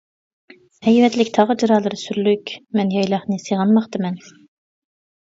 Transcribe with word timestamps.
ھەيۋەتلىك 0.85 1.27
تاغ 1.35 1.51
جىرالىرى 1.63 1.99
سۈرلۈك، 2.03 2.53
مەن 2.79 2.93
يايلاقنى 2.95 3.37
سېغىنماقتىمەن. 3.43 4.17